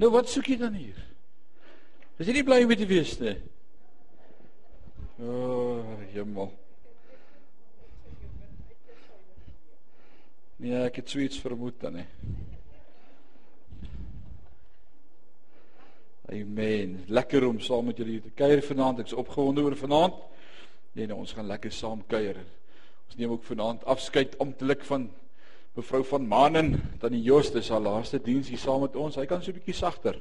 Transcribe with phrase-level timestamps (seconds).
[0.00, 0.96] Nou wat soek jy dan hier?
[2.20, 3.36] Is jy nie bly om te wees nie?
[5.20, 6.48] O, oh, jemmel.
[10.60, 12.06] Nee, ek het sweets vermoed dan hè.
[16.30, 16.96] Amen.
[17.08, 19.00] Lekker om saam met julle te kuier vanaand.
[19.04, 20.16] Ek's opgewonde oor vanaand.
[20.96, 22.40] Nee, nou ons gaan lekker saam kuier.
[23.08, 25.10] Ons neem ook vanaand afskeid amptelik van
[25.74, 29.16] mevrou van Manen, tannie Jos, dis haar laaste diens hier saam met ons.
[29.16, 30.18] Hy kan so 'n bietjie sagter.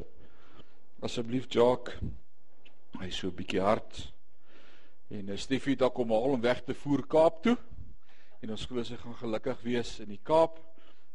[1.01, 1.97] Asseblief Jock.
[2.99, 4.13] Hy so 'n bietjie hard.
[5.09, 7.57] En uh, Stefie het kom al om weg te voer Kaap toe.
[8.41, 10.59] En ons glo sy gaan gelukkig wees in die Kaap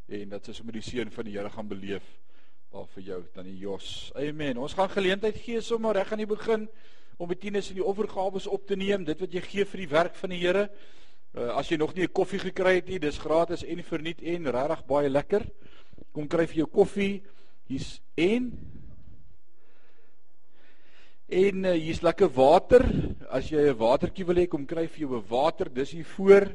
[0.07, 2.03] en dat sy sommer die seën van die Here gaan beleef
[2.71, 4.11] daar vir jou tannie Jos.
[4.15, 4.57] Amen.
[4.57, 6.67] Ons gaan geleentheid gee sommer reg aan die begin
[7.17, 9.89] om die tieners en die offergawes op te neem, dit wat jy gee vir die
[9.89, 10.67] werk van die Here.
[11.35, 14.47] Uh, as jy nog nie 'n koffie gekry het nie, dis gratis en verniet en
[14.47, 15.43] regtig baie lekker.
[16.13, 17.23] Kom kry vir jou koffie.
[17.67, 18.53] Hier's en
[21.27, 22.85] en uh, hier's lekker water.
[23.29, 25.69] As jy 'n watertjie wil hê, kom kry vir jou 'n water.
[25.69, 26.47] Dis hier voor.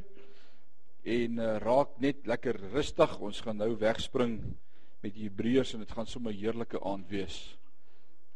[1.04, 3.20] En uh, raak net lekker rustig.
[3.20, 4.56] Ons gaan nou wegspring
[5.02, 7.58] met die Hebreërs en dit gaan sommer 'n heerlike aand wees.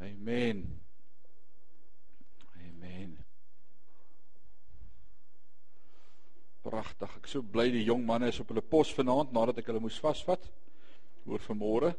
[0.00, 0.80] Amen.
[2.60, 3.23] Amen.
[6.64, 7.12] Pragtig.
[7.20, 10.00] Ek so bly die jong manne is op hulle pos vanaand nadat ek hulle moes
[10.00, 10.46] vasvat
[11.28, 11.92] oor vanmôre.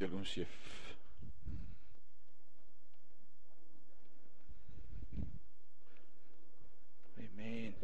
[0.00, 0.46] Deel ons se
[7.20, 7.74] Amen.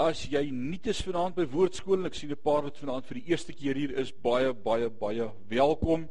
[0.00, 3.20] As jy nie te vanaand by woordskool en ek sien 'n paar wat vanaand vir
[3.20, 6.08] die eerste keer hier is, baie baie baie welkom.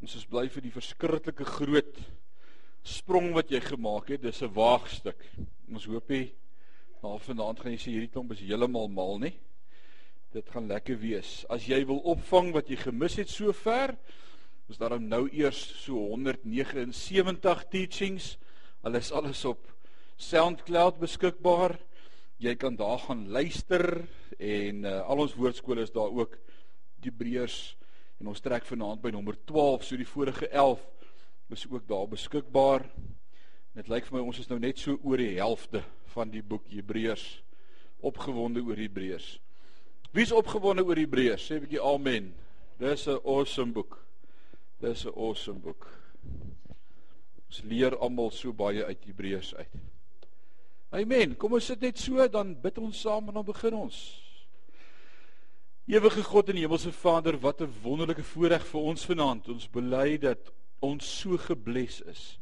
[0.00, 1.98] Ons is bly vir die verskriklike groot
[2.86, 4.22] sprong wat jy gemaak het.
[4.22, 5.18] Dis 'n waagstuk.
[5.68, 6.32] Ons hoop jy
[7.02, 9.34] na vanaand gaan jy sê hierdie klomp is heeltemal mal, nie?
[10.30, 11.42] Dit gaan lekker wees.
[11.50, 13.96] As jy wil opvang wat jy gemis het sover,
[14.70, 18.36] is daar nou eers so 179 teachings.
[18.86, 19.66] Alles alles op
[20.20, 21.74] SoundCloud beskikbaar.
[22.40, 24.06] Jy kan daar gaan luister
[24.38, 26.38] en uh, al ons woordskole is daar ook
[27.02, 27.58] Hebreërs
[28.20, 30.80] en ons trek vanaand by nommer 12, so die vorige 11
[31.50, 32.86] is ook daar beskikbaar.
[33.74, 35.82] Dit lyk vir my ons is nou net so oor die helfte
[36.14, 37.26] van die boek Hebreërs
[38.06, 39.34] opgewonde oor Hebreërs.
[40.10, 41.44] Wie's opgewonde oor Hebreërs?
[41.46, 42.32] Sê 'n bietjie amen.
[42.78, 44.04] Dis 'n awesome boek.
[44.80, 45.86] Dis 'n awesome boek.
[47.46, 49.74] Ons leer almal so baie uit Hebreërs uit.
[50.90, 51.36] Amen.
[51.36, 54.20] Kom ons sit net so dan bid ons saam en dan begin ons.
[55.86, 59.48] Ewige God en Hemelse Vader, wat 'n wonderlike voorreg vir ons vanaand.
[59.48, 62.40] Ons bely dat ons so gebless is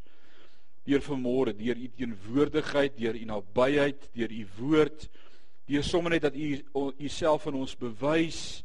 [0.85, 5.09] deur vanmôre, deur u teenwoordigheid, deur u nabyheid, deur u woord
[5.69, 6.57] deur sommer net dat u
[6.99, 8.65] u self aan ons bewys.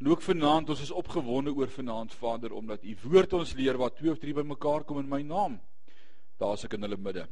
[0.00, 3.96] En ook vanaand ons is opgewonde oor vanaand Vader omdat u woord ons leer wat
[3.96, 5.60] twee of drie bymekaar kom in my naam.
[6.40, 7.26] Daar's ek in hulle midde.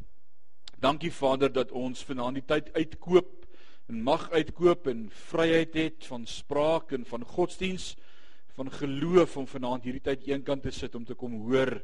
[0.79, 3.47] Dankie Vader dat ons vanaand die tyd uitkoop
[3.89, 7.97] en mag uitkoop en vryheid het van spraak en van godsdiens
[8.59, 11.79] van geloof om vanaand hierdie tyd eenkant te sit om te kom hoor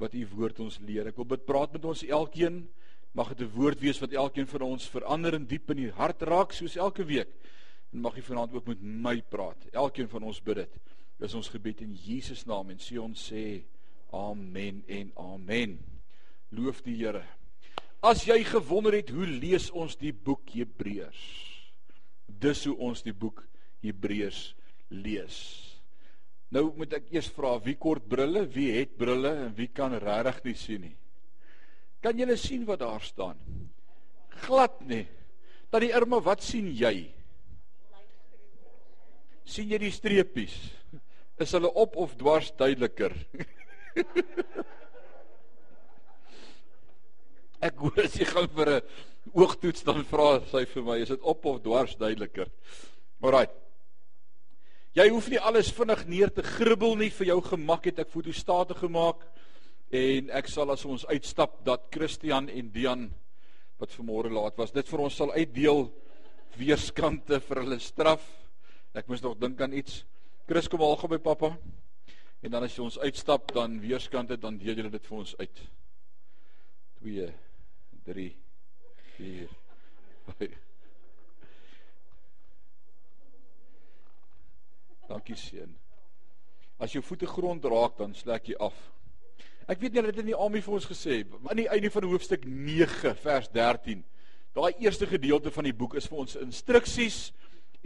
[0.00, 1.10] wat u woord ons leer.
[1.10, 2.64] Ek wil bid praat met ons elkeen
[3.12, 6.22] Mag dit 'n woord wees wat elkeen van ons verander en diep in die hart
[6.22, 7.28] raak soos elke week.
[7.92, 9.66] En mag U vanaand ook met my praat.
[9.72, 10.80] Elkeen van ons bid dit.
[11.18, 13.64] Dis ons gebed in Jesus naam en sê ons sê
[14.10, 15.78] amen en amen.
[16.50, 17.24] Loof die Here.
[18.02, 21.20] As jy gewonder het hoe lees ons die boek Hebreërs?
[22.26, 23.44] Dis hoe ons die boek
[23.84, 24.54] Hebreërs
[24.90, 25.38] lees.
[26.52, 30.42] Nou moet ek eers vra wie kort brille, wie het brille en wie kan regtig
[30.44, 30.96] nie sien nie?
[32.02, 33.38] Kan julle sien wat daar staan?
[34.42, 35.06] Glad nie.
[35.70, 37.12] Dat die Irma, wat sien jy?
[39.52, 40.54] sien jy die streepies?
[41.40, 43.12] Is hulle op of dwars duideliker?
[47.66, 48.82] Ek hoor as jy gaan vir 'n
[49.38, 52.48] oogtoets dan vra sy vir my, is dit op of dwars duideliker?
[53.22, 53.46] Alraai.
[54.98, 58.74] Jy hoef nie alles vinnig neer te gribbel nie vir jou gemak het ek fotostate
[58.74, 59.22] gemaak
[59.92, 63.10] en ek sal as ons uitstap dat Christian en Dian
[63.80, 65.84] wat vanmôre laat was dit vir ons sal uitdeel
[66.56, 68.24] weerskante vir hulle straf.
[68.96, 70.02] Ek moes nog dink aan iets.
[70.48, 71.52] Chris kom al gou by pappa.
[72.42, 75.62] En dan as jy ons uitstap dan weerskante dan deel jy dit vir ons uit.
[77.02, 77.28] 2
[78.08, 78.26] 3
[79.16, 79.56] 4
[80.38, 80.60] 5
[85.12, 85.74] Dankie seun.
[86.80, 88.76] As jou voete grond raak, dan slek jy af.
[89.72, 92.04] Ek weet nie hulle het in die Ami vir ons gesê, aan die einde van
[92.04, 94.02] hoofstuk 9 vers 13.
[94.52, 97.30] Daai eerste gedeelte van die boek is vir ons instruksies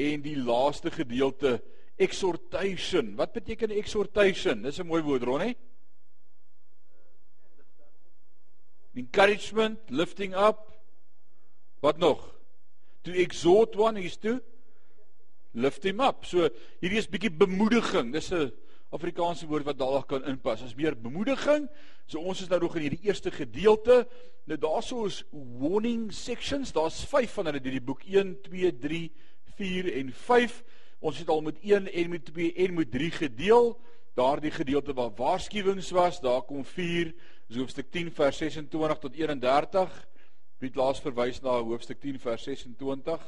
[0.03, 1.61] en die laaste gedeelte
[2.03, 3.13] exhortation.
[3.21, 4.65] Wat beteken exhortation?
[4.67, 5.55] Dis 'n mooi woord, Ronnie.
[8.95, 10.67] Encouragement, lifting up.
[11.81, 12.35] Wat nog?
[13.03, 14.41] To exhort one is to
[15.53, 16.25] lift him up.
[16.25, 16.49] So
[16.81, 18.13] hierdie is bietjie bemoediging.
[18.13, 18.51] Dis 'n
[18.97, 20.65] Afrikaanse woord wat dalk kan inpas.
[20.65, 21.69] As meer bemoediging.
[22.09, 24.05] So ons is nou nog in hierdie eerste gedeelte.
[24.49, 25.23] Nou daarso is
[25.61, 26.73] warning sections.
[26.73, 29.03] Daar's 5 van hulle in die boek 1, 2, 3,
[29.61, 30.59] 4 en 5.
[31.07, 33.73] Ons het al met 1 en met 2 en met 3 gedeel.
[34.17, 37.11] Daardie gedeelte waar waarskuwings was, daar kom 4,
[37.51, 39.99] so hoofstuk 10 vers 26 tot 31.
[40.57, 43.27] Piet laas verwys na hoofstuk 10 vers 26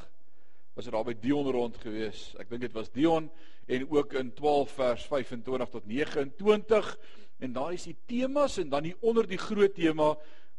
[0.73, 2.33] was dit daar by Dion rond gewees.
[2.39, 3.29] Ek dink dit was Dion
[3.69, 6.91] en ook in 12 vers 25 tot 29
[7.39, 10.13] en daar is die temas en dan hier onder die groot tema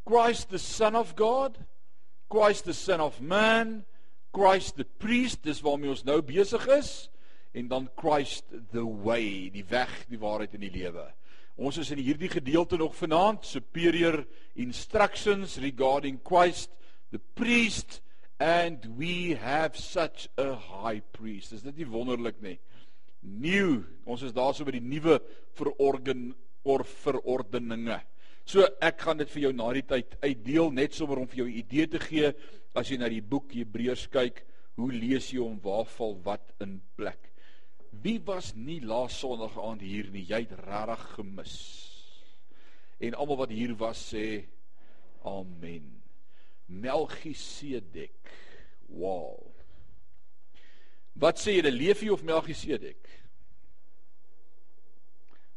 [0.05, 1.57] Christ the son of God,
[2.29, 3.83] Christ the son of man,
[4.33, 7.09] Christ the priest, dis waarmee ons nou besig is
[7.53, 11.03] en dan Christ the way, die weg, die waarheid en die lewe.
[11.61, 14.23] Ons is in hierdie gedeelte nog vanaand superior
[14.55, 16.71] instructions regarding Christ
[17.11, 17.99] the priest
[18.41, 21.53] and we have such a high priest.
[21.53, 22.55] Is dit nie wonderlik nie?
[23.21, 23.83] Nieuw.
[24.09, 25.19] Ons is daarso by die nuwe
[25.59, 26.31] verorden
[26.65, 27.99] of verordeninge.
[28.49, 31.47] So ek gaan dit vir jou na die tyd uitdeel net sommer om vir jou
[31.51, 32.33] 'n idee te gee
[32.73, 34.41] as jy na die boek Hebreërs kyk,
[34.75, 37.29] hoe lees jy hom waar val wat in plek.
[37.91, 40.25] Wie was nie laas Sondag aand hier nie?
[40.25, 41.55] Jy het regtig gemis.
[42.99, 44.47] En almal wat hier was sê
[45.23, 46.00] amen.
[46.71, 48.31] Melchisedek.
[48.87, 49.51] Wow.
[51.19, 53.09] Wat sê jy, leef jy of Melchisedek?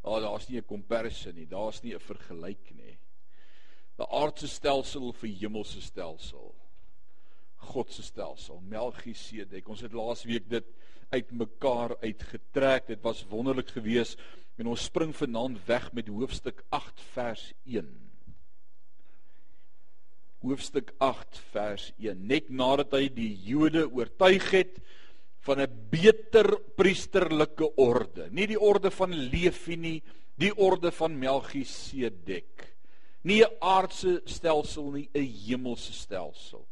[0.05, 1.47] Oh, daar's nie 'n comparison nie.
[1.47, 2.99] Daar's nie 'n vergelyk nie.
[3.99, 6.55] 'n Aardse stelsel vir hemelse stelsel.
[7.57, 9.69] God se stelsel, Melchisedek.
[9.69, 10.67] Ons het laasweek dit
[11.11, 12.87] uitmekaar uitgetrek.
[12.87, 14.21] Dit was wonderlik geweest
[14.57, 18.04] en ons spring vanaand weg met hoofstuk 8 vers 1
[20.45, 24.79] hoofstuk 8 vers 1 net nadat hy die Jode oortuig het
[25.45, 28.29] van 'n beter priesterlike orde.
[28.31, 30.03] Nie die orde van Levi nie
[30.37, 32.77] die orde van Melchisedek.
[33.23, 36.67] Nie 'n aardse stelsel nie 'n hemelse stelsel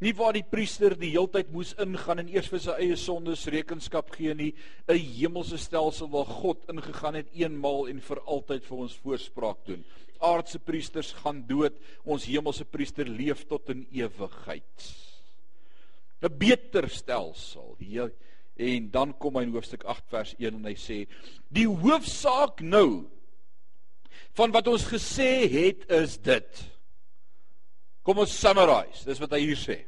[0.00, 4.10] nie waar die priester die heeltyd moes ingaan en eers vir sy eie sondes rekenskap
[4.10, 4.54] gee nie
[4.88, 9.84] 'n hemelse stelsel waar God ingegaan het eenmaal en vir altyd vir ons voorspraak doen
[10.20, 14.86] aardse priesters gaan dood, ons hemelse priester leef tot in ewigheid.
[16.22, 17.76] 'n Beter stelsel.
[17.78, 18.12] Hier
[18.56, 21.06] en dan kom hy in hoofstuk 8 vers 1 en hy sê:
[21.48, 23.04] "Die hoofsaak nou
[24.32, 26.75] van wat ons gesê het is dit."
[28.06, 29.02] Kom ons summarize.
[29.06, 29.80] Dis wat hy hier sê.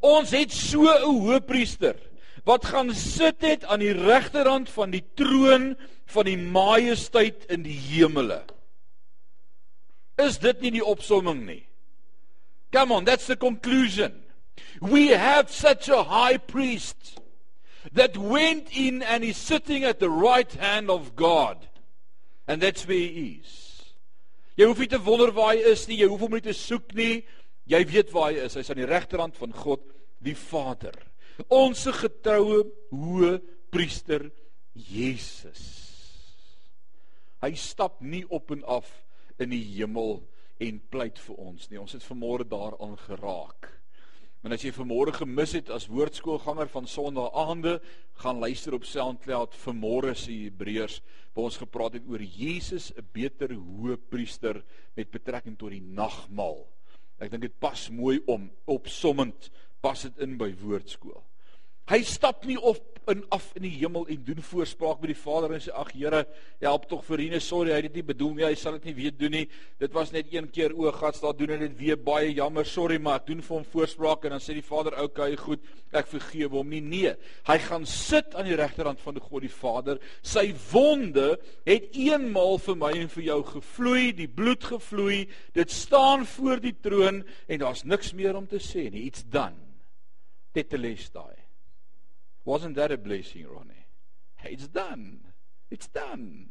[0.00, 1.98] Ons het so 'n hoëpriester
[2.44, 5.76] wat gaan sit het aan die regterrand van die troon
[6.06, 8.42] van die majesteit in die hemele.
[10.18, 11.66] Is dit nie die opsomming nie?
[12.72, 14.24] Come on, that's the conclusion.
[14.80, 17.20] We have such a high priest
[17.92, 21.68] that went in and is sitting at the right hand of God.
[22.48, 23.61] And that's where he is.
[24.58, 26.92] Jy hoef nie te wonder waar hy is nie, jy hoef hom nie te soek
[26.98, 27.22] nie.
[27.70, 28.56] Jy weet waar hy is.
[28.58, 29.84] Hy's aan die regterhand van God,
[30.22, 30.96] die Vader.
[31.52, 33.38] Ons getroue hoë
[33.72, 34.26] priester
[34.76, 35.62] Jesus.
[37.42, 38.90] Hy stap nie op en af
[39.40, 40.20] in die hemel
[40.62, 41.80] en pleit vir ons nie.
[41.80, 43.70] Ons het vanmôre daaraan geraak.
[44.42, 47.76] En as jy vanmôre gemis het as woordskoolganger van Sondaagaande,
[48.24, 50.96] gaan luister op SoundCloud vanmôre se Hebreërs
[51.32, 54.64] waar ons gepraat het oor Jesus, 'n beter hoëpriester
[54.96, 56.66] met betrekking tot die nagmaal.
[57.20, 61.22] Ek dink dit pas mooi om opsommend pas dit in by woordskool.
[61.90, 65.54] Hy stap nie op in af in die hemel en doen voorspraak by die Vader
[65.56, 66.22] en sê ag Here,
[66.62, 68.94] help tog vir Rene, sorry, hy het dit nie bedoel nie, hy sal dit nie
[69.00, 69.42] weer doen nie.
[69.82, 73.20] Dit was net een keer o, God, daar doen dit weer baie jammer, sorry, maar
[73.20, 76.70] ek doen vir hom voorspraak en dan sê die Vader, okay, goed, ek vergewe hom
[76.70, 76.82] nie.
[76.92, 77.14] Nee,
[77.50, 80.00] hy gaan sit aan die regterhand van die God die Vader.
[80.22, 81.34] Sy wonde
[81.66, 85.24] het eenmaal vir my en vir jou gevloei, die bloed gevloei.
[85.58, 89.08] Dit staan voor die troon en daar's niks meer om te sê nie.
[89.10, 89.58] It's done.
[90.54, 91.41] Tetelestai.
[92.44, 93.86] Wasn't that a blessing, Ronnie?
[94.44, 95.20] It's done.
[95.70, 96.48] It's done.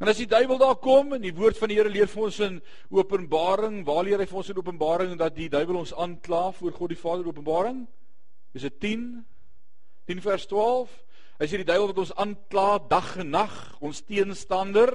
[0.00, 2.38] En as die duiwel daar kom en die woord van die Here leer vir ons
[2.40, 2.54] in
[2.88, 6.94] Openbaring, waar leer hy vir ons in Openbaring dat die duiwel ons aankla voor God
[6.94, 7.82] die Vader Openbaring?
[8.56, 9.04] Is dit 10
[10.08, 10.94] 10 vers 12?
[11.40, 13.54] Hy sê die duiwel wat ons aankla dag en nag,
[13.84, 14.94] ons teenstander.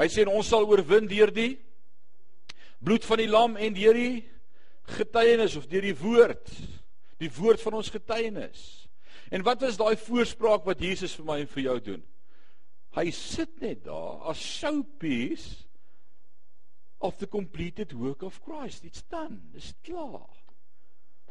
[0.00, 1.56] Hy sê ons sal oorwin deur die
[2.84, 4.22] bloed van die lam en deur die
[4.92, 6.52] getuienis of deur die woord,
[7.22, 8.62] die woord van ons getuienis.
[9.32, 12.02] En wat is daai voorspraak wat Jesus vir my en vir jou doen?
[12.92, 15.64] Hy sit net daar as showpiece
[17.02, 18.84] of the completed work of Christ.
[18.84, 20.28] Dit's dan, dis klaar.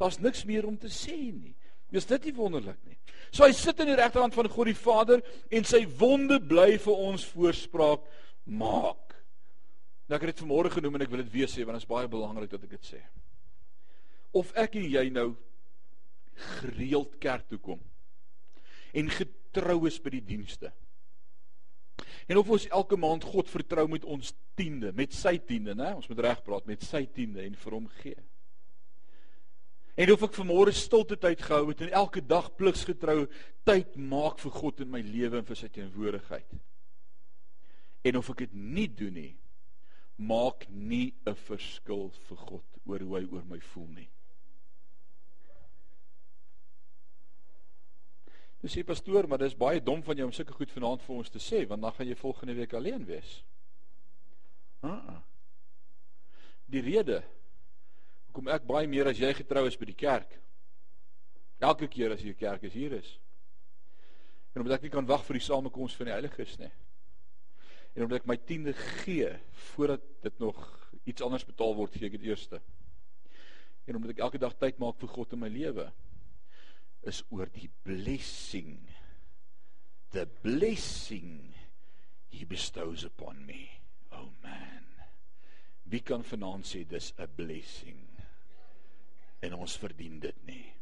[0.00, 1.54] Daar's niks meer om te sê nie.
[1.92, 2.96] Is dit nie wonderlik nie?
[3.30, 5.22] So hy sit in die regterhand van God die Vader
[5.52, 8.04] en sy wonde bly vir ons voorspraak
[8.48, 9.14] maak.
[10.08, 11.92] Nou ek het dit vanmôre genoem en ek wil dit weer sê want dit is
[11.92, 13.00] baie belangrik dat ek dit sê.
[14.36, 15.30] Of ek en jy nou
[16.34, 17.80] gereeld kerk toe kom
[18.92, 20.72] en getrou is by die dienste.
[22.28, 25.94] En of ons elke maand God vertrou met ons tiende, met sy tiende, né?
[25.96, 28.20] Ons moet reg praat met sy tiende en vir hom gee.
[30.00, 33.26] En of ek vanmôre stilte tyd gehou het en elke dag pligsgetrou
[33.68, 36.56] tyd maak vir God in my lewe en vir sy teenwoordigheid.
[38.08, 39.34] En of ek dit nie doen nie,
[40.16, 44.08] maak nie 'n verskil vir God oor hoe hy oor my voel nie.
[48.62, 51.30] Jy sê pastoor, maar dis baie dom van jou om sulke goed vanaand vir ons
[51.34, 53.40] te sê, want dan gaan jy volgende week alleen wees.
[54.82, 55.20] Uh -uh.
[56.70, 57.22] Die rede
[58.26, 60.38] hoekom ek baie meer as jy getrou is by die kerk.
[61.58, 63.18] Elke keer as jy kerk is hier is.
[64.54, 66.70] En omdat ek nie kan wag vir die samekoms van die heiliges nie.
[67.94, 72.12] En omdat ek my tiende gee voordat dit nog iets anders betaal word, gee ek
[72.12, 72.60] dit eerste.
[73.86, 75.92] En omdat ek elke dag tyd maak vir God in my lewe
[77.08, 78.78] is oor die blessing.
[80.12, 81.54] The blessing
[82.28, 83.68] he bestows upon me.
[84.12, 84.86] Oh man.
[85.84, 88.06] Wie kan vanaand sê dis 'n blessing?
[89.42, 90.81] En ons verdien dit nie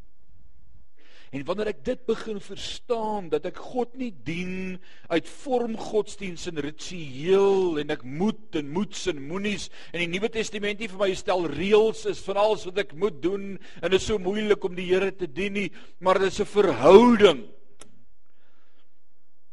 [1.30, 4.80] En wanneer ek dit begin verstaan dat ek God nie dien
[5.12, 10.32] uit vorm godsdiens en ritueel en ek moet en moets en moenies en die Nuwe
[10.34, 13.98] Testament nie vir my stel reëls is van alles wat ek moet doen en dit
[14.00, 15.68] is so moeilik om die Here te dien nie,
[16.02, 17.46] maar dit is 'n verhouding.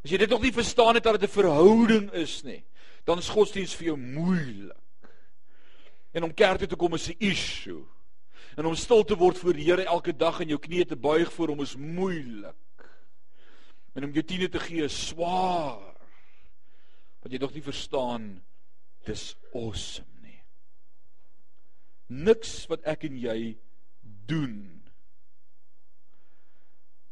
[0.03, 2.63] As jy dit nog nie verstaan het dat dit 'n verhouding is nie,
[3.05, 4.77] dan is godsdiens vir jou moeilik.
[6.13, 7.85] En om kerk toe te kom is 'n issue.
[8.57, 11.29] En om stil te word voor die Here elke dag en jou knieë te buig
[11.33, 12.85] voor hom is moeilik.
[13.93, 15.93] En om jou tiende te gee is swaar.
[17.21, 18.25] Want jy nog nie verstaan
[19.05, 20.39] dis awesome nie.
[22.25, 23.37] Niks wat ek en jy
[24.25, 24.57] doen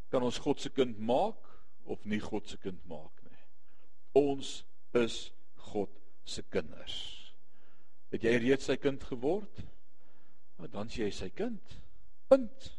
[0.10, 1.46] kan ons God se kind maak
[1.86, 3.42] of nie God se kind maak nie.
[4.18, 4.58] Ons
[4.98, 5.30] is
[5.70, 5.94] God
[6.26, 6.98] se kinders.
[8.14, 9.66] Het jy reeds sy kind geword?
[10.60, 11.78] Maar dan sê hy sy kind.
[12.32, 12.72] Punt.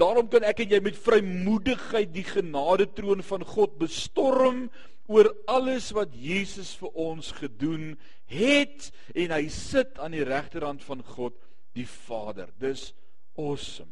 [0.00, 4.68] Daarom kan ek en jy met vrymoedigheid die genade troon van God bestorm
[5.10, 7.94] oor alles wat Jesus vir ons gedoen
[8.30, 11.36] het en hy sit aan die regterhand van God
[11.74, 12.52] die Vader.
[12.62, 12.92] Dis
[13.38, 13.90] awesome.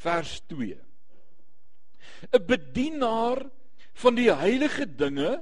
[0.00, 0.78] Vers 2.
[2.30, 3.44] 'n Bedienaar
[4.00, 5.40] van die heilige dinge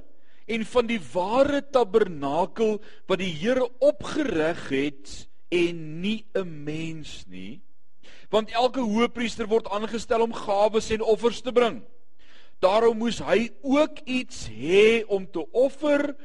[0.49, 7.61] en van die ware tabernakel wat die Here opgerig het en nie 'n mens nie.
[8.29, 11.81] Want elke hoëpriester word aangestel om gawes en offers te bring.
[12.59, 16.15] Daarom moes hy ook iets hê om te offer,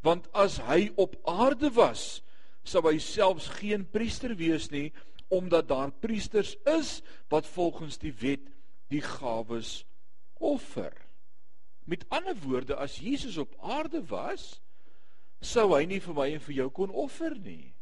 [0.00, 2.22] want as hy op aarde was,
[2.62, 4.92] sou hy selfs geen priester wees nie,
[5.28, 8.44] omdat daar priesters is wat volgens die wet
[8.88, 9.84] die gawes
[10.34, 10.92] offer.
[11.84, 14.60] Met ander woorde, as Jesus op aarde was,
[15.40, 17.72] sou hy nie vir my en vir jou kon offer nie.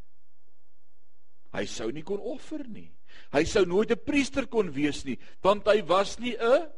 [1.53, 2.91] Hy sou nie kon offer nie.
[3.33, 6.69] Hy sou nooit 'n priester kon wees nie, want hy was nie 'n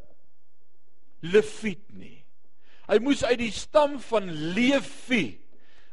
[1.23, 2.25] leviet nie.
[2.89, 5.39] Hy moes uit die stam van Levi,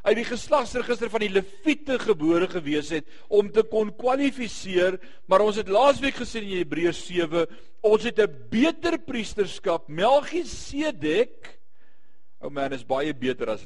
[0.06, 5.58] uit die geslagsregister van die leviete gebore gewees het om te kon kwalifiseer, maar ons
[5.60, 7.48] het laasweek gesien in Hebreërs 7,
[7.82, 11.60] ons het 'n beter priesterskap, Melchisedek.
[12.40, 13.66] Ou man is baie beter as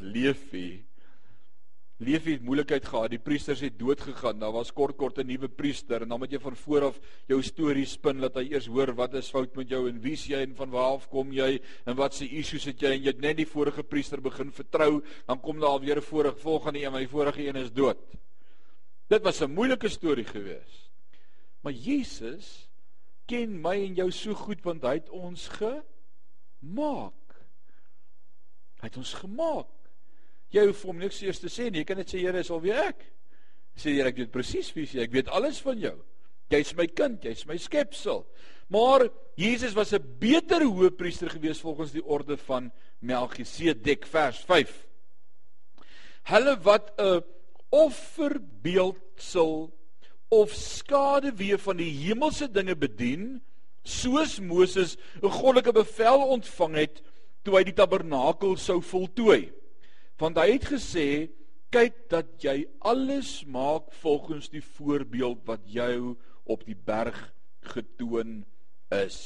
[2.00, 2.38] Levi.
[2.38, 3.12] Het moeilikheid gehad.
[3.12, 4.40] Die priesters het dood gegaan.
[4.40, 7.42] Daar was kort kort 'n nuwe priester en dan moet jy van voor af jou
[7.44, 10.56] storie spin dat hy eers hoor wat is fout met jou en wie's jy en
[10.56, 13.38] van waar af kom jy en wat se issues het jy en jy het net
[13.38, 17.08] die vorige priester begin vertrou, dan kom daar alweer 'n vorige volgende een, maar die
[17.08, 17.98] vorige een is dood.
[19.10, 20.92] Dit was 'n moeilike storie geweest.
[21.62, 22.70] Maar Jesus
[23.26, 27.14] ken my en jou so goed want hy het ons gemaak.
[28.80, 29.79] Hy het ons gemaak
[30.52, 31.84] Jy hoef hom niks eers te sê nie.
[31.84, 33.04] Jy kan net sê Here, is alweer ek.
[33.78, 34.96] Sê Here, ek weet presies wie jy is.
[35.06, 35.98] Ek weet alles van jou.
[36.50, 38.26] Jy's my kind, jy's my skepsel.
[38.70, 44.88] Maar Jesus was 'n beter hoëpriester gewees volgens die orde van Melchisedek vers 5.
[46.24, 47.24] Hulle wat 'n
[47.70, 49.74] offerbeeldsel
[50.30, 53.42] of skaduwee van die hemelse dinge bedien,
[53.84, 57.02] soos Moses 'n goddelike bevel ontvang het
[57.44, 59.52] toe hy die tabernakel sou voltooi.
[60.20, 61.30] Want hy het gesê,
[61.72, 66.18] kyk dat jy alles maak volgens die voorbeeld wat jou
[66.50, 67.18] op die berg
[67.72, 68.42] getoon
[68.92, 69.20] is.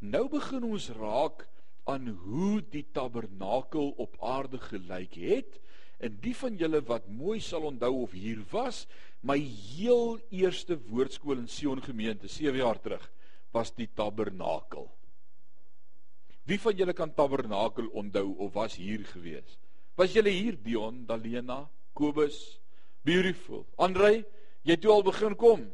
[0.00, 1.44] Nou begin ons raak
[1.90, 5.60] aan hoe die tabernakel op aarde gelyk het
[6.02, 8.86] en die van julle wat mooi sal onthou of hier was,
[9.20, 13.04] my heel eerste woordskool in Sion gemeente 7 jaar terug
[13.54, 14.88] was die tabernakel.
[16.48, 19.58] Wie van julle kan tabernakel onthou of was hier gewees?
[19.94, 22.58] Was julle hier Dion, Dalena, Kobus?
[23.06, 23.66] Beautiful.
[23.82, 24.24] Andrei,
[24.66, 25.64] jy toe al begin kom.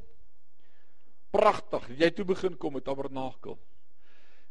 [1.33, 1.89] Pragtig.
[2.01, 3.59] Jy toe begin kom met tabernakel.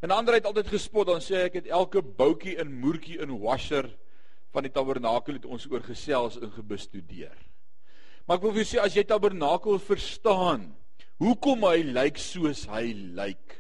[0.06, 3.90] En Andrei het altyd gespot dan sê ek het elke boutjie in moertjie in washer
[4.54, 7.38] van die tabernakel het ons oor gesels en gebestudeer.
[8.28, 10.70] Maar ek wil vir jou sê as jy tabernakel verstaan,
[11.22, 13.58] hoekom hy lyk soos hy lyk.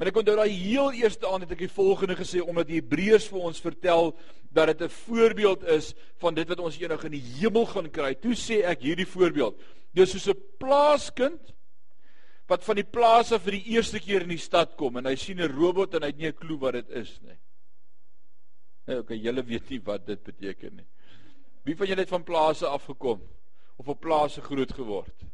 [0.00, 3.26] En ek onthou daai heel eerste aand het ek die volgende gesê omdat die Hebreërs
[3.28, 4.14] vir ons vertel
[4.48, 8.14] dat dit 'n voorbeeld is van dit wat ons eendag in die hemel gaan kry.
[8.14, 9.60] Toe sê ek hierdie voorbeeld.
[9.92, 11.52] Dis soos 'n plaaskind
[12.48, 15.16] wat van die plaas af vir die eerste keer in die stad kom en hy
[15.16, 17.38] sien 'n robot en hy het nie 'n klou wat dit is nie.
[18.86, 20.86] Nee, okay, julle weet nie wat dit beteken nie.
[21.64, 23.20] Wie van julle het van plase afgekom
[23.76, 25.26] of op plase groot geword?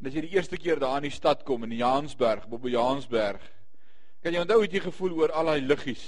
[0.00, 3.42] En as jy die eerste keer daar in die stad kom in Jansberg, op Jansberg,
[4.22, 6.04] kan jy onthou hoe jy gevoel oor al daai liggies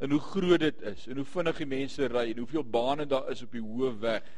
[0.00, 3.30] en hoe groot dit is en hoe vinnig die mense ry en hoeveel bane daar
[3.30, 4.28] is op die hoë weg.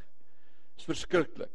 [0.73, 1.53] Dit is verskriklik.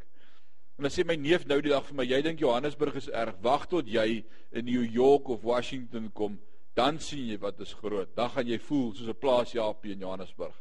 [0.78, 3.36] En dan sê my neef nou die dag vir my, jy dink Johannesburg is erg.
[3.42, 4.22] Wag tot jy
[4.54, 6.38] in New York of Washington kom,
[6.78, 8.12] dan sien jy wat is groot.
[8.16, 10.54] Dan gaan jy voel soos 'n plaas Japie in Johannesburg.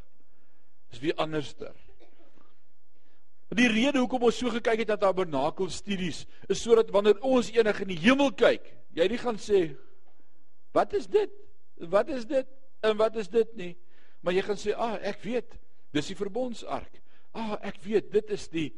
[0.90, 1.74] Dis weer anderster.
[3.56, 7.80] Die rede hoekom ons so gekyk het na tabernakel studies is sodat wanneer ons enig
[7.82, 9.78] in die hemel kyk, jy nie gaan sê
[10.78, 11.34] wat is dit?
[11.90, 12.48] Wat is dit?
[12.86, 13.74] En wat is dit nie?
[14.22, 15.58] Maar jy gaan sê, "Ah, ek weet.
[15.94, 17.02] Dis die verbondsark.
[17.34, 18.74] Ah, ek weet, dit is die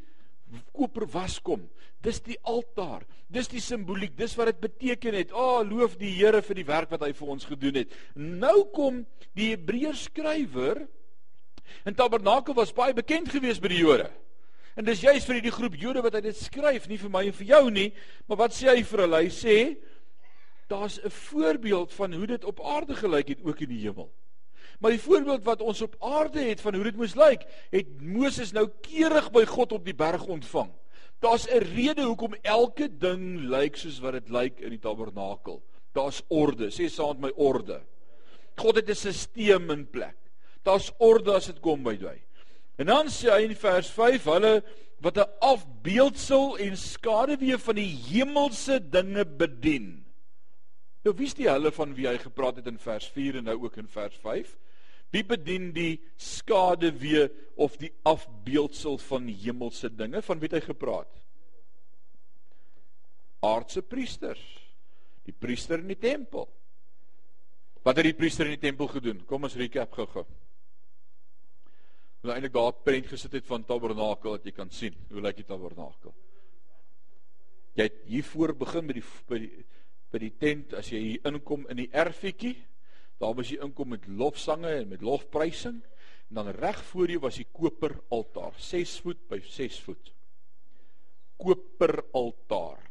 [0.73, 1.69] koper waskom.
[2.01, 3.03] Dis die altaar.
[3.27, 4.15] Dis die simboliek.
[4.17, 5.31] Dis wat dit beteken het.
[5.31, 9.05] Ah, loof die Here vir die werk wat hy vir ons gedoen het." Nou kom
[9.33, 10.87] die Hebreërs skrywer
[11.85, 14.09] en tabernakel was baie bekend geweest by die Jode.
[14.75, 17.33] En dis juist vir hierdie groep Jode wat hy dit skryf, nie vir my en
[17.33, 17.93] vir jou nie,
[18.27, 19.23] maar wat sê hy vir hulle?
[19.25, 19.55] Hy sê
[20.69, 24.13] daar's 'n voorbeeld van hoe dit op aarde gelyk het ook in die hemel.
[24.79, 28.51] Maar die voorbeeld wat ons op aarde het van hoe dit moes lyk, het Moses
[28.51, 30.71] nou keurig by God op die berg ontvang.
[31.19, 35.63] Daar's 'n rede hoekom elke ding lyk soos wat dit lyk in die tabernakel.
[35.91, 37.81] Daar's orde, sê saam met my orde.
[38.55, 40.15] God het 'n stelsel in plek.
[40.63, 42.21] Daar's orde as dit kom by hy.
[42.75, 44.63] En dan sê hy in vers 5 hulle
[44.99, 50.08] wat 'n afbeeldsel en skaduwee van die hemelse dinge bedien.
[51.05, 53.55] Nou wie is die hulle van wie hy gepraat het in vers 4 en nou
[53.63, 54.51] ook in vers 5?
[55.15, 61.23] Wie bedien die skaduwee of die afbeeldsel van hemelse dinge van wie het hy gepraat?
[63.45, 64.43] Aardse priesters.
[65.25, 66.49] Die priester in die tempel.
[67.85, 69.23] Wat het die priester in die tempel gedoen?
[69.25, 70.27] Kom ons recap gou-gou
[72.19, 75.47] hulle eintlik daar prent gesit het van tabernakel dat jy kan sien hoe lyk die
[75.47, 76.13] tabernakel.
[77.79, 79.51] Jy het hier voor begin met die by die
[80.11, 82.55] by die tent as jy hier inkom in die erfietjie,
[83.19, 85.81] daar was jy inkom met lofsange en met lofprysing
[86.29, 90.11] en dan reg voor jou was die koper altaar, 6 voet by 6 voet.
[91.39, 92.83] Koper altaar.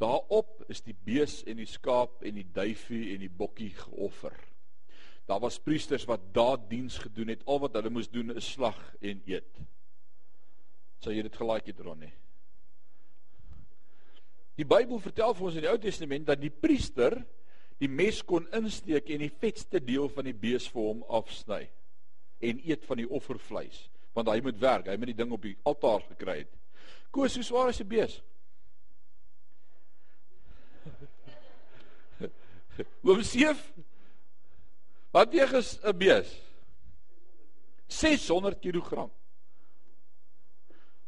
[0.00, 4.34] Daarop is die bees en die skaap en die duifie en die bokkie geoffer.
[5.28, 7.44] Daar was priesters wat daar diens gedoen het.
[7.46, 9.60] Al wat hulle moes doen is slag en eet.
[11.00, 12.10] Sou jy dit gelaik het Ronnie?
[14.60, 17.16] Die Bybel vertel vir ons in die Ou Testament dat die priester
[17.80, 21.62] die mes kon insteek en die vetste deel van die bees vir hom afsny
[22.44, 25.56] en eet van die offervleis, want hy moet werk, hy moet die ding op die
[25.68, 26.52] altaar gekry het.
[27.12, 28.20] Koos, hoe swaar is die bees?
[33.08, 33.60] Oom Seef,
[35.10, 36.30] Wat weeg is 'n bees?
[37.86, 39.10] 600 kg.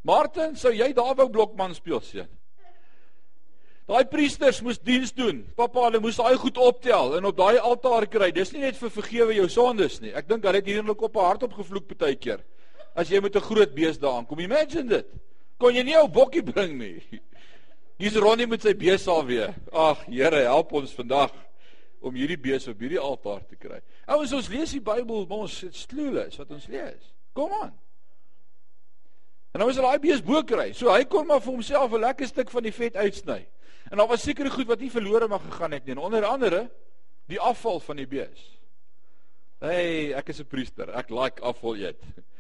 [0.01, 2.42] Martin, sou jy daar wou blokman speel seun?
[3.91, 5.43] Daai priesters moes diens doen.
[5.59, 8.31] Pappa, hulle moes daai goed optel en op daai altaar kry.
[8.35, 10.13] Dis nie net vir vergewe jou sondes nie.
[10.15, 12.45] Ek dink hulle het hierlik op 'n hart opgevloek baie keer.
[12.95, 15.07] As jy met 'n groot bees daar aankom, imagine dit.
[15.59, 17.21] Kon jy nie jou bokkie bring nie.
[17.99, 19.55] Hier's Ronnie met sy bees al weer.
[19.73, 21.33] Ag, Here, help ons vandag
[22.01, 23.81] om hierdie bees op hierdie altaar te kry.
[24.07, 27.13] Ouens, ons lees die Bybel, ons dit sluiles wat ons lees.
[27.33, 27.73] Kom aan.
[29.53, 30.73] En nou is hy daai bees bo kry.
[30.73, 33.47] So hy kon maar vir homself 'n lekker stuk van die vet uitsny.
[33.91, 35.97] En daar was sekere goed wat nie verlore mag gegaan het nie.
[35.99, 36.71] Onder andere
[37.27, 38.59] die afval van die bees.
[39.63, 40.91] Hey, ek is 'n priester.
[40.91, 42.03] Ek like afval eet.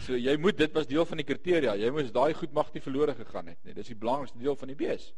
[0.00, 1.74] So jy moet dit was deel van die kriteria.
[1.76, 3.74] Jy moes daai goed mag nie verlore gegaan het nie.
[3.74, 5.12] Dis die belangrikste deel van die bees.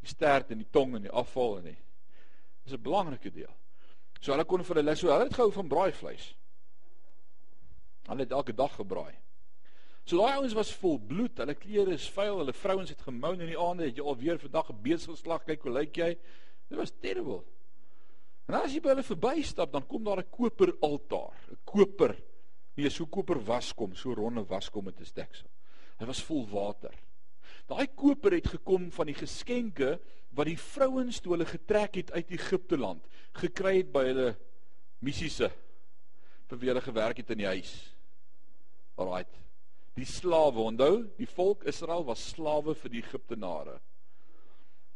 [0.00, 1.78] Die stert en die tong en die afval en die
[2.62, 3.54] Dis 'n belangrike deel.
[4.20, 6.34] So hulle kon vir hulle so hulle het gehou van braaivleis.
[8.06, 9.14] Hulle het elke dag gebraai.
[10.04, 13.44] So daai ouens was vol bloed, hulle klere is vuil, hulle vrouens het gemou in
[13.46, 16.10] die aande, het jy alweer vandag 'n beesgeslag kyk hoe lyk jy?
[16.68, 17.42] Dit was terrible.
[18.48, 22.16] En as jy by hulle verbystap, dan kom daar 'n koper altaar, 'n koper,
[22.76, 25.46] nie so koper waskom, so ronde waskom met 'n steksel.
[25.98, 26.94] Hy was vol water.
[27.68, 30.00] Daai koper het gekom van die geskenke
[30.32, 34.36] wat die vrouens toe hulle getrek het uit Egipte land, gekry het by hulle
[34.98, 35.52] missiese
[36.48, 37.94] vir wie hulle gewerk het in die huis.
[38.96, 39.41] Alraight
[39.98, 43.76] die slawe onthou die volk Israel was slawe vir die Egiptenare.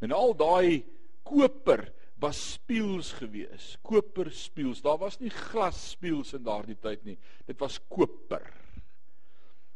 [0.04, 0.84] En al daai
[1.26, 1.84] koper
[2.20, 7.16] was spieëls gewees koper spieëls daar was nie glas spieëls in daardie tyd nie.
[7.48, 8.46] Dit was koper.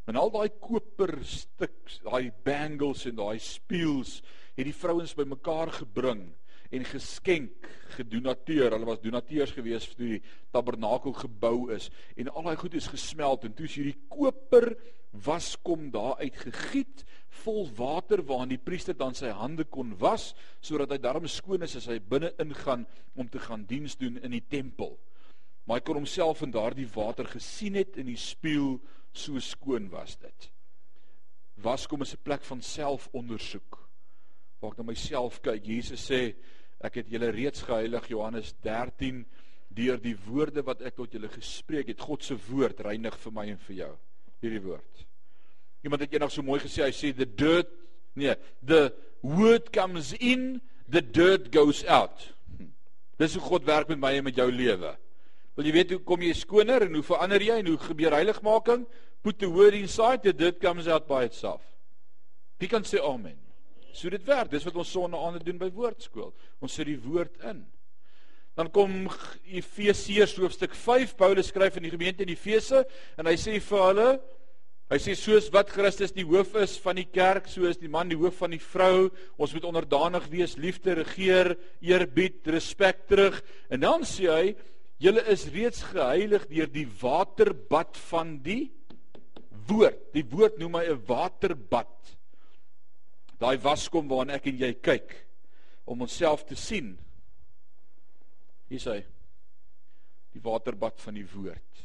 [0.08, 4.20] En al daai koper stuks daai bangles en daai spieëls
[4.56, 6.30] het die vrouens bymekaar gebring
[6.70, 8.72] en geskenk gedonateer.
[8.72, 10.18] Hulle was donateurs gewees vir die
[10.54, 11.90] tabernakel gebou is.
[12.16, 14.72] En al daai goed is gesmelt en toe is hierdie koper
[15.10, 17.04] waskom daar uit gegiet
[17.42, 21.76] vol water waarin die priester dan sy hande kon was sodat hy darm skoon is
[21.76, 24.98] as hy binne ingaan om te gaan diens doen in die tempel.
[25.66, 28.78] Maar hy kon homself in daardie water gesien het in die spieël
[29.12, 30.50] so skoon was dit.
[31.60, 33.78] Waskom is 'n plek van selfondersoek.
[34.60, 36.34] Waar ek na myself kyk, Jesus sê
[36.80, 39.24] Ek het julle reeds geheilig Johannes 13
[39.76, 42.00] deur die woorde wat ek tot julle gespreek het.
[42.00, 43.90] God se woord reinig vir my en vir jou.
[44.40, 45.04] Hierdie woord.
[45.84, 47.70] Iemand het eendag so mooi gesê, hy sê the dirt
[48.18, 48.34] nee,
[48.66, 48.90] the
[49.22, 52.26] word comes in, the dirt goes out.
[52.56, 52.72] Hm.
[53.20, 54.94] Dis hoe God werk met my en met jou lewe.
[55.58, 58.86] Wil jy weet hoe kom jy skoner en hoe verander jy en hoe gebeur heiligmaking?
[59.20, 61.60] Put the word inside, the dirt comes out by itself.
[62.60, 63.36] Wie kan sê amen?
[63.92, 64.50] So dit werk.
[64.52, 66.30] Dis wat ons sonne aande doen by woordskool.
[66.62, 67.64] Ons sit die woord in.
[68.60, 69.06] Dan kom
[69.48, 71.14] Efesiërs hoofstuk 5.
[71.16, 72.82] Paulus skryf aan die gemeente in Efese
[73.16, 74.10] en hy sê vir hulle
[74.90, 78.08] Hy sê soos wat Christus die hoof is van die kerk, so is die man
[78.10, 79.04] die hoof van die vrou.
[79.38, 83.36] Ons moet onderdanig wees, liefde regeer, eerbied, respek terug.
[83.70, 84.48] En dan sê hy,
[84.98, 88.64] julle is reeds geheilig deur die waterbad van die
[89.70, 90.08] woord.
[90.18, 92.16] Die woord noem hy 'n waterbad
[93.38, 95.14] daai waskom waarna ek en jy kyk
[95.86, 96.98] om onsself te sien.
[98.70, 99.00] Hier sê
[100.30, 101.80] die waterbad van die woord.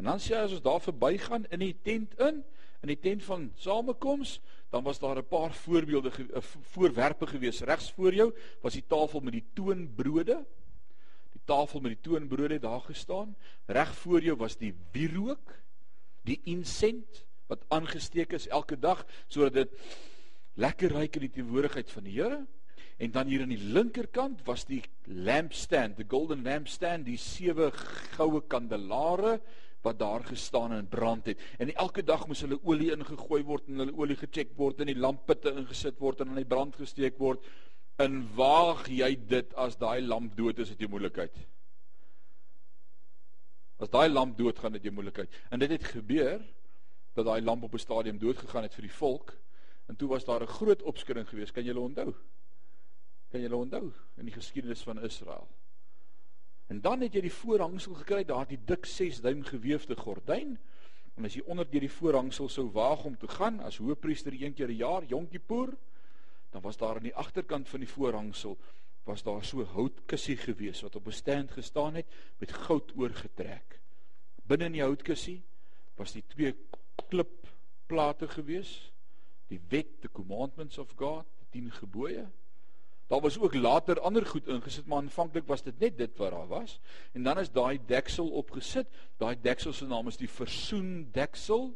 [0.00, 2.40] En dan sê hy as ons daar verbygaan in die tent in,
[2.80, 4.38] in die tent van samekoms,
[4.72, 9.20] dan was daar 'n paar voorbeelde eh, voorwerpe gewees regs voor jou, was die tafel
[9.20, 10.44] met die toonbrode.
[11.32, 13.36] Die tafel met die toonbrode het daar gestaan.
[13.66, 15.54] Reg voor jou was die wierook,
[16.22, 19.70] die insent wat aangesteek is elke dag sodat dit
[20.54, 22.46] lekker ruik in die teenwoordigheid van die Here.
[23.00, 27.70] En dan hier aan die linkerkant was die lampstand, the golden lampstand, die sewe
[28.16, 29.38] goue kandelare
[29.80, 31.40] wat daar gestaan en brand het.
[31.56, 34.98] En elke dag moes hulle olie ingegooi word en hulle olie gecheck word en die
[35.00, 37.46] lamppitte ingesit word en aan die brand gesteek word.
[38.04, 41.38] En waag jy dit as daai lamp dood is, het jy moeilikheid.
[43.80, 45.40] As daai lamp dood gaan, het jy moeilikheid.
[45.48, 46.42] En dit het gebeur
[47.16, 49.32] dat daai lamp op 'n stadium dood gegaan het vir die volk
[49.88, 52.14] en toe was daar 'n groot opskudding geweest kan julle onthou
[53.30, 53.90] kan julle onthou
[54.20, 55.48] in die geskiedenis van Israel
[56.70, 60.56] en dan het jy die voorhangsel gekry daar die dik 6 duim gewefte gordyn
[61.16, 64.54] en as jy onder deur die voorhangsel sou waag om te gaan as hoëpriester een
[64.54, 65.76] keer 'n jaar Yom Kippur
[66.50, 68.58] dan was daar aan die agterkant van die voorhangsel
[69.04, 72.06] was daar so houtkussie gewees wat op 'n stand gestaan het
[72.38, 73.80] met goud oorgetrek
[74.46, 75.42] binne in die houtkussie
[76.00, 76.54] was die twee
[77.10, 78.72] klipplate gewees.
[79.50, 82.26] Die wet, the commandments of God, die 10 gebooie.
[83.10, 86.46] Daar was ook later ander goed ingesit, maar aanvanklik was dit net dit wat daar
[86.46, 86.80] was.
[87.12, 88.86] En dan is daai deksel opgesit.
[89.18, 91.72] Daai deksel se naam is die versoen deksel.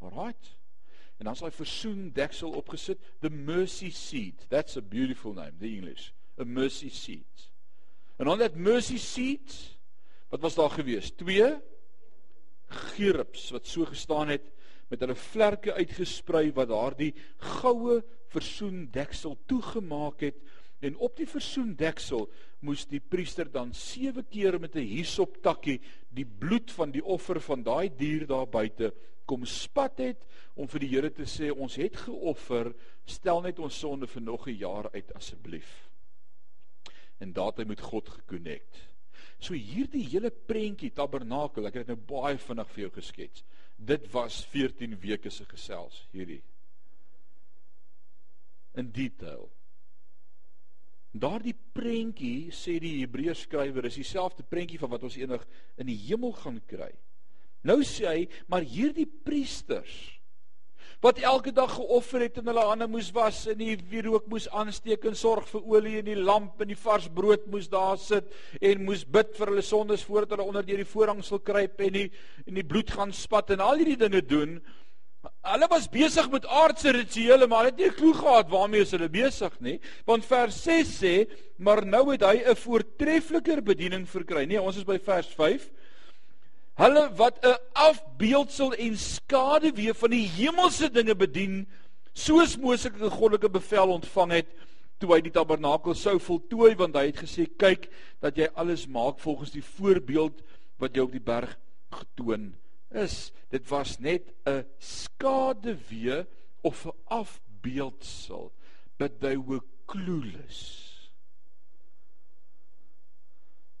[0.00, 0.56] Alraight.
[1.20, 4.46] En dan is daai versoendeksel opgesit, the mercy seat.
[4.48, 6.10] That's a beautiful name, the English.
[6.40, 7.50] A mercy seat.
[8.16, 9.54] En on that mercy seat,
[10.28, 11.10] wat was daar gewees?
[11.10, 11.58] Twee
[12.70, 14.48] gerubs wat so gestaan het
[14.88, 17.12] met hulle vlerke uitgesprei wat daardie
[17.60, 20.40] goue versoendeksel toegemaak het
[20.80, 22.28] en op die versoendeksel
[22.64, 27.62] moes die priester dan 7 keer met 'n hisoptakkie die bloed van die offer van
[27.62, 28.92] daai dier daar buite
[29.26, 33.78] kom spat het om vir die Here te sê ons het geoffer stel net ons
[33.78, 35.88] sonde vir nog 'n jaar uit asseblief.
[37.20, 38.90] En daardie moet God gekonnekt
[39.40, 43.44] so hierdie hele prentjie tabernakel ek het dit nou baie vinnig vir jou geskets.
[43.76, 46.42] Dit was 14 weke se gesels hierdie
[48.78, 49.48] in detail
[51.10, 55.42] Daardie prentjie sê die Hebreërs skrywer is dieselfde prentjie van wat ons eendag
[55.80, 56.92] in die hemel gaan kry.
[57.66, 60.20] Nou sê hy, maar hierdie priesters
[61.00, 65.06] wat elke dag geoffer het en hulle hande moes was en die wierook moes aansteek
[65.08, 68.28] en sorg vir olie in die lamp en die vars brood moes daar sit
[68.60, 72.04] en moes bid vir hulle sondes voordat hulle onder deur die voorhangsel kruip en die
[72.44, 74.58] en die bloed gaan spat en al hierdie dinge doen.
[75.40, 79.08] Hulle was besig met aardse rituele, maar hulle het nie 'n klou gehad waarmee hulle
[79.08, 79.80] besig nie.
[80.04, 84.44] Want vers 6 sê, maar nou het hy 'n voortreffliker bediening verkry.
[84.44, 85.70] Nee, ons is by vers 5.
[86.76, 91.66] Hulle wat 'n afbeeldsel en skaduwee van die hemelse dinge bedien,
[92.12, 94.46] soos Moses 'n goddelike bevel ontvang het
[94.98, 97.88] toe hy die tabernakel sou voltooi, want hy het gesê, "Kyk
[98.20, 100.42] dat jy alles maak volgens die voorbeeld
[100.78, 101.56] wat jy op die berg
[101.90, 106.26] getoon het." Is dit was net 'n skaduwee
[106.62, 108.52] of 'n afbeeldsel
[108.98, 110.86] but they were clueless.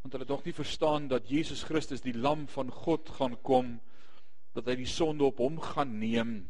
[0.00, 3.80] Want hulle het nog nie verstaan dat Jesus Christus die lam van God gaan kom
[4.52, 6.48] dat hy die sonde op hom gaan neem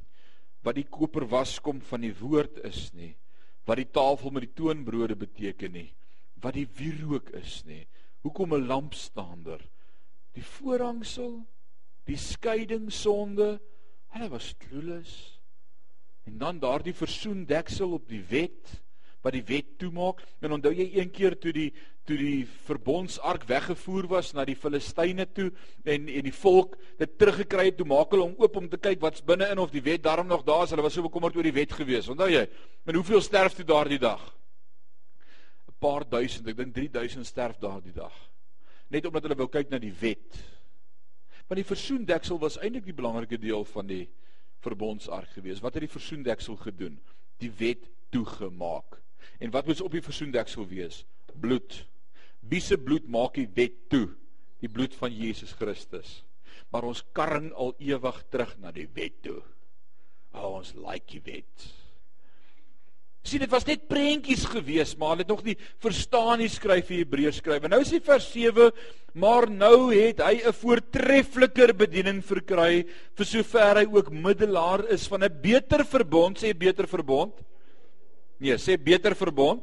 [0.62, 3.16] wat die koper waskom van die woord is nie
[3.64, 5.90] wat die tafel met die toonbrode beteken nie
[6.40, 7.86] wat die wierook is nie.
[8.24, 9.60] Hoekom 'n lampstander?
[10.32, 11.46] Die voorhangsel
[12.10, 13.54] die skeidingssonde,
[14.14, 15.16] hulle was clueless.
[16.28, 18.78] En dan daardie versoendeksel op die wet
[19.24, 20.22] wat die wet toemaak.
[20.40, 21.70] En onthou jy een keer toe die
[22.08, 25.50] toe die verbondsark weggevoer was na die Filistyne toe
[25.84, 28.98] en en die volk dit teruggekry het, toe maak hulle hom oop om te kyk
[29.04, 30.72] wat's binne in of die wet daarom nog daar is.
[30.74, 32.08] Hulle was so bekommerd oor die wet gewees.
[32.10, 32.46] Onthou jy?
[32.88, 34.22] En hoeveel sterf toe daardie dag?
[35.68, 38.16] 'n Paar duisend, ek dink 3000 sterf daardie dag.
[38.88, 40.40] Net omdat hulle wou kyk na die wet.
[41.50, 44.04] Want die versoendeksel was eintlik die belangrike deel van die
[44.62, 45.58] verbondsark gewees.
[45.58, 47.00] Wat het die versoendeksel gedoen?
[47.42, 49.00] Die wet toegemaak.
[49.42, 51.02] En wat moet op die versoendeksel wees?
[51.34, 51.80] Bloed.
[52.46, 54.06] Wie se bloed maak die wet toe?
[54.62, 56.20] Die bloed van Jesus Christus.
[56.70, 59.40] Maar ons karring al ewig terug na die wet toe.
[60.30, 61.66] Oh, ons like die wet.
[63.22, 67.02] Sien dit was net prentjies gewees, maar hulle het nog nie verstaan nie skryf die
[67.02, 67.66] Hebreërs skryf.
[67.66, 68.70] En nou sê vers 7,
[69.20, 75.24] maar nou het hy 'n voortreffliker bediening verkry vir sover hy ook middelaar is van
[75.24, 77.34] 'n beter verbond, sê beter verbond.
[78.38, 79.62] Nee, sê beter verbond.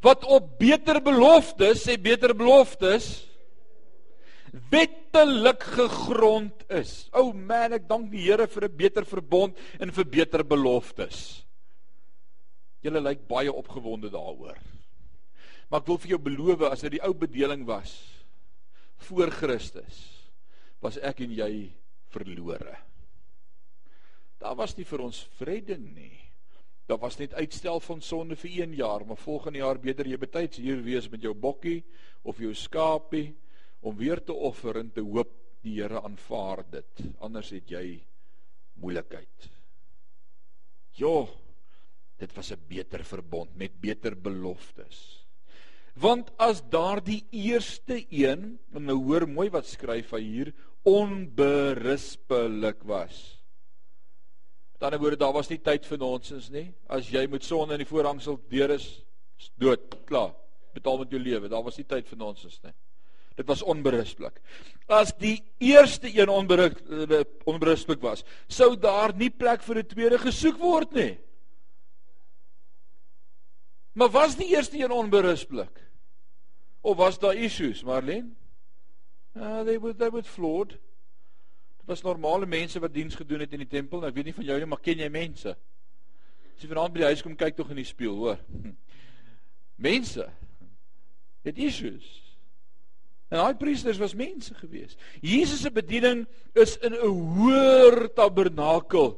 [0.00, 3.26] Wat op beter beloftes, sê beter beloftes
[4.70, 7.08] wettelik gegrond is.
[7.12, 11.45] O oh man, ek dank die Here vir 'n beter verbond en vir beter beloftes.
[12.86, 14.58] Julle lyk baie opgewonde daaroor.
[15.66, 17.96] Maar ek wil vir jou beloof as dit die ou bedeling was
[19.08, 19.96] voor Christus,
[20.80, 21.50] was ek en jy
[22.14, 22.76] verlore.
[24.40, 26.14] Daar was nie vir ons redding nie.
[26.86, 30.60] Daar was net uitstel van sonde vir 1 jaar, maar volgende jaar beter jy betyds
[30.62, 31.80] hier wees met jou bokkie
[32.22, 33.32] of jou skapie
[33.82, 35.34] om weer te offer en te hoop
[35.66, 37.02] die Here aanvaar dit.
[37.26, 37.98] Anders het jy
[38.78, 39.48] moeilikheid.
[40.94, 41.26] Jo,
[42.18, 45.26] dit was 'n beter verbond met beter beloftes.
[45.94, 53.42] Want as daardie eerste een, en nou hoor mooi wat skryf hy hier, onberispelik was.
[54.72, 56.74] Met ander woorde, daar was nie tyd vir nonsens nie.
[56.86, 59.04] As jy met sonde in die voorhangsel deur is,
[59.40, 60.34] is dood, klaar.
[60.76, 61.48] Betaal met jou lewe.
[61.48, 62.74] Daar was nie tyd vir nonsens nie.
[63.36, 64.36] Dit was onberispelik.
[64.88, 70.92] As die eerste een onberispelik was, sou daar nie plek vir 'n tweede gesoek word
[70.92, 71.18] nie.
[73.96, 75.80] Maar was die eerste een onberispelik?
[76.80, 78.28] Of was daar issues, Marlene?
[79.36, 80.68] Uh, they were they were flawed.
[81.76, 84.00] Dit was normale mense wat diens gedoen het in die tempel.
[84.00, 85.54] Nou, ek weet nie van jou nie, maar ken jy mense?
[86.56, 88.42] As jy vanaand by die huis kom kyk tog in die spieël, hoor.
[89.88, 90.26] Mense
[91.46, 92.06] het issues.
[93.28, 94.96] En daai priesters was mense gewees.
[95.24, 99.16] Jesus se bediening is in 'n hoër tabernakel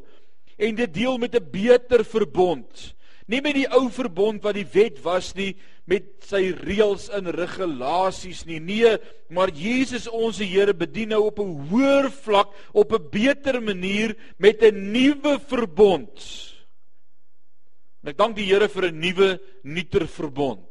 [0.57, 2.95] en dit deel met 'n beter verbond.
[3.29, 5.53] Nie met die ou verbond wat die wet was nie,
[5.89, 8.61] met sy reëls en regulasies nie.
[8.61, 8.95] Nee,
[9.33, 14.63] maar Jesus ons Here bedien nou op 'n hoër vlak, op 'n beter manier met
[14.63, 16.17] 'n nuwe verbond.
[18.03, 20.65] En ek dank die Here vir 'n nuwe, nuuter verbond.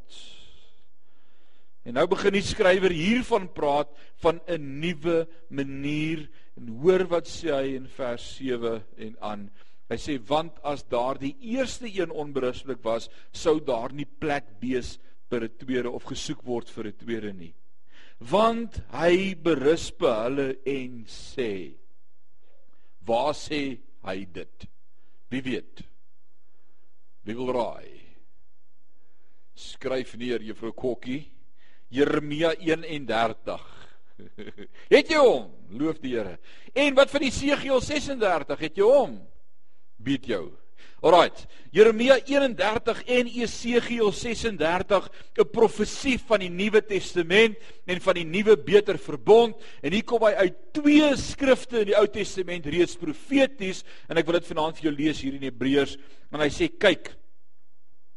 [1.86, 3.88] En nou begin die skrywer hiervan praat
[4.20, 9.52] van 'n nuwe manier en hoor wat sê hy in vers 7 en aan.
[9.88, 14.97] Hy sê want as daardie eerste een onberuslik was, sou daar nie plek wees
[15.30, 17.54] vir 'n tweede of gesoek word vir 'n tweede nie.
[18.19, 21.76] Want hy berusp hulle en sê:
[23.06, 24.67] Waar sê hy dit?
[25.30, 25.84] Wie weet?
[27.23, 28.02] Wie wil raai?
[29.56, 31.38] Skryf neer juffrou Kokkie
[31.89, 33.63] Jeremia 31.
[34.93, 35.47] het jy hom?
[35.78, 36.38] Loof die Here.
[36.76, 38.63] En wat van Jesegiel 36?
[38.65, 39.17] Het jy hom?
[39.98, 40.52] Bied jou.
[41.02, 41.44] Alraight.
[41.74, 48.58] Jeremia 31 en Jesegiel 36, 'n profesie van die Nuwe Testament en van die nuwe
[48.58, 49.56] beter verbond.
[49.82, 54.26] En hier kom hy uit twee skrifte in die Ou Testament reeds profeties en ek
[54.26, 55.98] wil dit vanaand vir jou lees hier in Hebreërs.
[56.32, 57.14] En hy sê: "Kyk,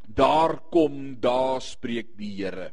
[0.08, 2.72] daar kom, daar spreek die Here."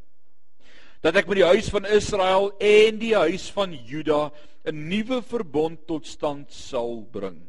[1.01, 4.31] dat ek met die huis van Israel en die huis van Juda
[4.65, 7.39] 'n nuwe verbond tot stand sal bring.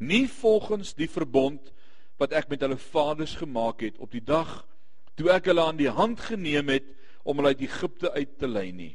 [0.00, 1.72] Nie volgens die verbond
[2.20, 4.62] wat ek met hulle vaders gemaak het op die dag
[5.20, 6.86] toe ek hulle aan die hand geneem het
[7.28, 8.94] om hulle uit Egipte uit te lei nie,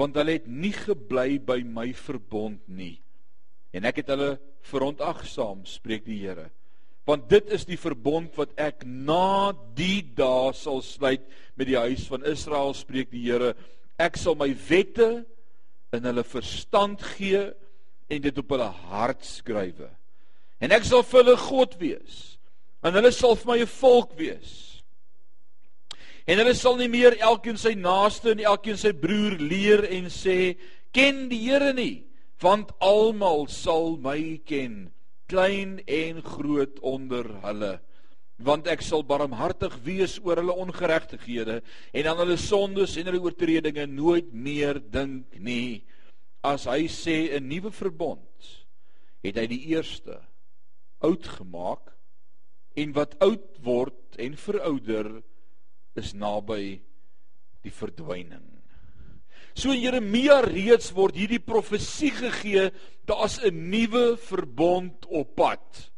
[0.00, 2.96] want hulle het nie gebly by my verbond nie.
[3.76, 4.30] En ek het hulle
[4.70, 6.48] verontagsaam, spreek die Here.
[7.04, 12.06] Want dit is die verbond wat ek na die dae sal sluit met die huis
[12.08, 13.52] van Israel spreek die Here.
[14.00, 15.10] Ek sal my wette
[15.92, 17.50] in hulle verstand gee
[18.10, 19.90] en dit op hulle hart skrywe
[20.60, 22.18] en ek sal vir hulle God wees.
[22.84, 24.82] En hulle sal vir my 'n volk wees.
[26.26, 30.56] En hulle sal nie meer elkeen sy naaste en elkeen sy broer leer en sê
[30.92, 32.06] ken die Here nie
[32.40, 34.90] want almal sal my ken
[35.28, 37.74] klein en groot onder hulle.
[38.40, 41.60] Want ek sal barmhartig wees oor hulle ongeregtighede
[41.92, 45.84] en aan hulle sondes en hulle oortredinge nooit meer dink nie.
[46.42, 48.24] As hy sê 'n nuwe verbond
[49.22, 50.16] het hy die eerste
[51.00, 51.92] oud gemaak
[52.76, 55.22] en wat oud word en verouder
[55.98, 56.80] is naby
[57.64, 58.60] die verdwyning
[59.54, 62.70] So in Jeremia reeds word hierdie profesie gegee,
[63.06, 65.90] daar's 'n nuwe verbond op pad.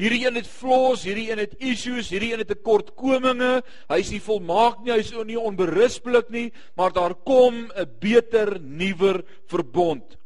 [0.00, 3.62] Hierdie een het flaws, hierdie een het issues, hierdie een het tekortkominge.
[3.88, 10.16] Hy's nie volmaak nie, hy's nie onberuspelik nie, maar daar kom 'n beter, nuwer verbond.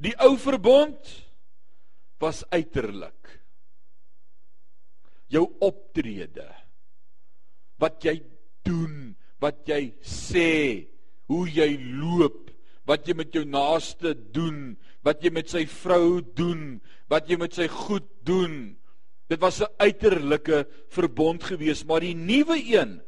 [0.00, 1.29] Die ou verbond
[2.20, 3.38] was uiterlik.
[5.30, 6.48] Jou optrede.
[7.80, 8.18] Wat jy
[8.66, 10.50] doen, wat jy sê,
[11.30, 12.50] hoe jy loop,
[12.88, 14.74] wat jy met jou naaste doen,
[15.06, 18.76] wat jy met sy vrou doen, wat jy met sy goed doen.
[19.30, 23.00] Dit was 'n uiterlike verbond geweest, maar die nuwe een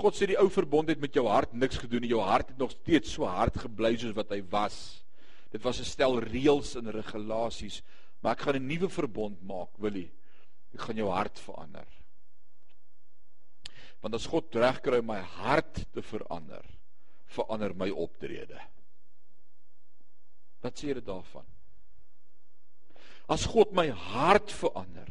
[0.00, 2.14] God sê die ou verbond het met jou hart niks gedoen nie.
[2.14, 5.04] Jou hart het nog steeds so hard gebly soos wat hy was.
[5.52, 7.82] Dit was 'n stel reëls en regulasies,
[8.20, 10.10] maar ek gaan 'n nuwe verbond maak, wil jy?
[10.74, 11.86] Ek gaan jou hart verander.
[14.00, 16.64] Want as God regkry om my hart te verander,
[17.26, 18.60] verander my optrede.
[20.60, 21.46] Wat sê jy daarvan?
[23.28, 25.08] As God my hart verander,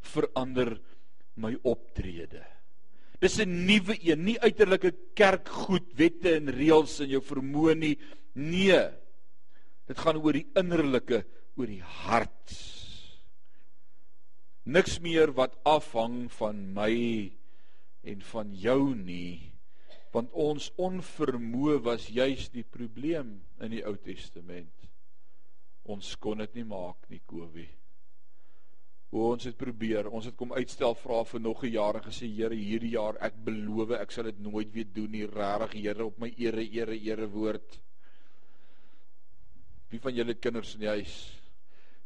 [0.00, 0.76] verander
[1.36, 2.44] my optrede.
[3.20, 7.96] Dis 'n nuwe een, nie uiterlike kerkgoed, wette en reëls in jou vermoë nie.
[8.34, 8.90] Nee.
[9.88, 11.24] Dit gaan oor die innerlike,
[11.56, 12.54] oor die hart.
[14.66, 16.94] Niks meer wat afhang van my
[18.06, 19.56] en van jou nie
[20.16, 24.86] want ons onvermoë was juis die probleem in die Ou Testament.
[25.92, 27.68] Ons kon dit nie maak nie, Kobie.
[29.12, 32.26] Hoe ons het probeer, ons het kom uitstel vra vir nog 'n jaar en gesê
[32.26, 36.18] Here, hierdie jaar ek beloof ek sal dit nooit weer doen nie, regtig Here, op
[36.18, 37.80] my ere, ere, ere woord.
[39.90, 41.40] Wie van julle kinders in die huis?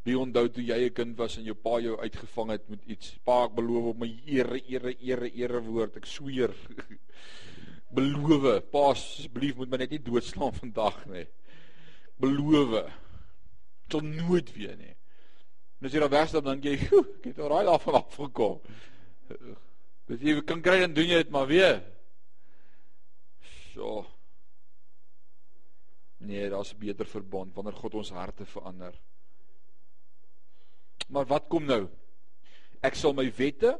[0.03, 3.19] Wie onthou toe jy 'n kind was en jou pa jou uitgevang het met iets?
[3.25, 6.55] Pa, ek beloof op my ere, ere, ere, ere woord, ek sweer.
[7.97, 11.27] beloof, pa asseblief moet my net nie doodslaan vandag nie.
[12.17, 12.89] Beloof.
[13.89, 14.97] Tot nooit weer nie.
[15.81, 16.79] En as jy dan wegstap dan jy,
[17.19, 18.61] ek het al raai af van af gekom.
[20.09, 21.83] Dis jy kan kry dan doen jy dit maar weer.
[23.73, 24.07] So.
[26.21, 28.93] Nee, daar's 'n beter verbond wanneer God ons harte verander.
[31.11, 31.89] Maar wat kom nou?
[32.87, 33.75] Ek sal my wette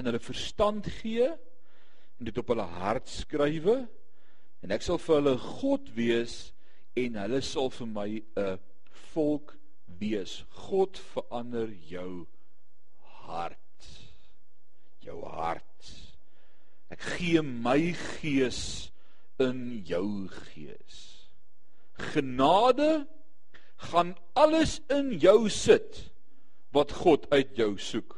[0.00, 3.82] in hulle verstand gee en dit op hulle hart skrywe
[4.64, 6.36] en ek sal vir hulle God wees
[6.98, 8.58] en hulle sal vir my 'n
[9.12, 9.56] volk
[10.00, 10.44] wees.
[10.68, 12.26] God verander jou
[13.26, 13.58] hart.
[15.00, 15.84] Jou hart.
[16.90, 18.90] Ek gee my gees
[19.38, 21.28] in jou gees.
[21.92, 23.06] Genade
[23.76, 26.11] gaan alles in jou sit
[26.72, 28.16] wat God uit jou soek.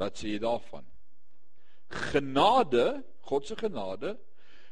[0.00, 0.86] Wat sê jy daarvan?
[2.10, 4.16] Genade, God se genade,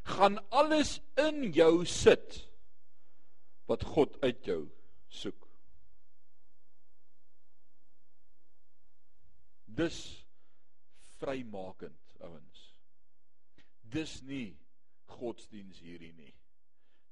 [0.04, 2.42] gaan alles in jou sit
[3.70, 4.60] wat God uit jou
[5.08, 5.46] soek.
[9.74, 9.98] Dis
[11.18, 12.60] vrymakend, ouens.
[13.94, 14.52] Dis nie
[15.16, 16.34] godsdiens hierdie nie.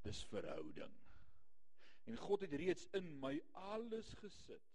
[0.05, 0.93] Dis verhouding.
[2.05, 4.72] En God het reeds in my alles gesit